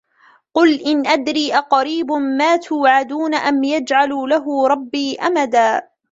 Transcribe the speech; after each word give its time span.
قل 0.53 0.79
إن 0.81 1.07
أدري 1.07 1.55
أقريب 1.57 2.11
ما 2.11 2.55
توعدون 2.57 3.35
أم 3.35 3.63
يجعل 3.63 4.09
له 4.09 4.67
ربي 4.67 5.15
أمدا 5.19 5.81